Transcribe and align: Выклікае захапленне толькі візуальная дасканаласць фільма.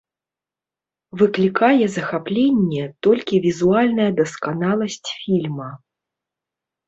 Выклікае 1.21 1.85
захапленне 1.97 2.83
толькі 3.07 3.41
візуальная 3.45 4.09
дасканаласць 4.21 5.09
фільма. 5.19 5.71